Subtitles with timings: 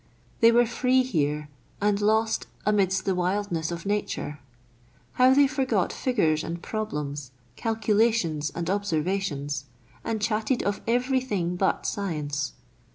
[0.39, 1.47] They were free here
[1.79, 4.39] and lost amidst the wildness of nature.
[5.11, 9.65] How they forgot figures and problems, calculations and observations,
[10.03, 12.53] and chatted of every thing but science